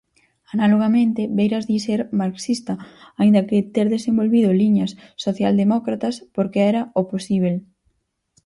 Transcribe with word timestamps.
Analogamente, 0.55 1.21
Beiras 1.37 1.65
di 1.69 1.77
ser 1.85 1.99
marxista, 2.21 2.73
aínda 3.21 3.45
que 3.49 3.67
ter 3.75 3.87
desenvolvido 3.95 4.57
liñas 4.61 4.91
socialdemócratas 5.25 6.15
porque 6.35 6.59
era 6.71 6.81
"o 6.99 7.01
posíbel". 7.11 7.55